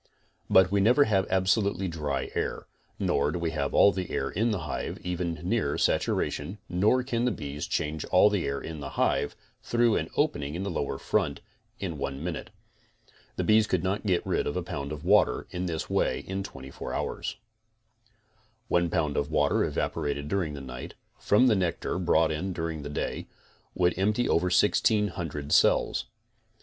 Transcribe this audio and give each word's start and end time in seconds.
But 0.49 0.71
we 0.71 0.81
never 0.81 1.03
have 1.03 1.27
absolutely 1.29 1.87
dry 1.87 2.31
air, 2.33 2.65
nor 2.97 3.31
do 3.31 3.37
we 3.37 3.51
have 3.51 3.75
all 3.75 3.91
the 3.91 4.09
air 4.09 4.31
in 4.31 4.49
the 4.49 4.61
hive 4.61 4.97
even 5.05 5.35
near 5.43 5.77
saturation, 5.77 6.57
nor 6.67 7.03
can 7.03 7.25
the 7.25 7.31
bees 7.31 7.67
change 7.67 8.03
all 8.05 8.27
the 8.27 8.47
air 8.47 8.59
in 8.59 8.79
the 8.79 8.89
hive, 8.97 9.35
through 9.61 9.97
an 9.97 10.09
opening 10.17 10.55
in 10.55 10.63
the 10.63 10.71
lower 10.71 10.97
front, 10.97 11.39
in 11.77 11.99
one 11.99 12.23
min 12.23 12.33
ute. 12.33 12.49
The 13.35 13.43
bees 13.43 13.67
could 13.67 13.83
not 13.83 14.03
get 14.03 14.25
rid 14.25 14.47
of 14.47 14.57
a 14.57 14.63
pound 14.63 14.91
of 14.91 15.05
water 15.05 15.45
this 15.53 15.87
way 15.87 16.21
in 16.21 16.41
24 16.41 16.95
hours. 16.95 17.35
One 18.69 18.89
pound 18.89 19.17
of 19.17 19.29
water 19.29 19.63
evaporated 19.63 20.27
during 20.27 20.55
the 20.55 20.61
night, 20.61 20.95
from 21.19 21.45
the 21.45 21.55
nectar 21.55 21.99
brought 21.99 22.31
in 22.31 22.53
during 22.53 22.81
the 22.81 22.89
day, 22.89 23.27
would 23.75 23.93
empty 23.99 24.27
over 24.27 24.45
1600 24.45 25.51
cells. 25.51 26.05